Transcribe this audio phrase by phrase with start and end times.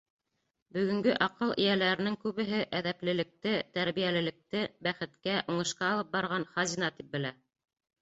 [0.77, 7.39] Бөгөнгө аҡыл эйәләренең күбеһе әҙәплелекте, тәрбиәлелекте бәхеткә, уңышҡа алып барған хазина тип белә.